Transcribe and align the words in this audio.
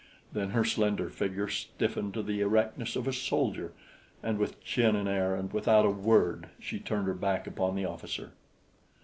Then 0.33 0.49
her 0.49 0.65
slender 0.65 1.11
figure 1.11 1.47
stiffened 1.47 2.15
to 2.15 2.23
the 2.23 2.41
erectness 2.41 2.95
of 2.95 3.07
a 3.07 3.13
soldier, 3.13 3.71
and 4.23 4.39
with 4.39 4.59
chin 4.63 4.95
in 4.95 5.07
air 5.07 5.35
and 5.35 5.53
without 5.53 5.85
a 5.85 5.91
word 5.91 6.47
she 6.59 6.79
turned 6.79 7.05
her 7.05 7.13
back 7.13 7.45
upon 7.45 7.75
the 7.75 7.85
officer. 7.85 8.31